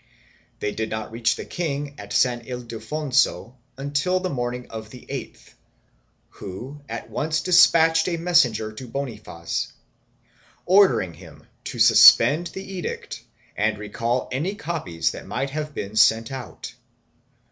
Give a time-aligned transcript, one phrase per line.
[0.61, 5.53] They did not reach the king at San Ildefonso until the morning of the 8th,
[6.31, 9.73] who at once despatched a messenger to Bonifaz
[10.65, 13.21] ordering him to suspend the edict
[13.55, 16.73] and recall any copies that might have been sent out.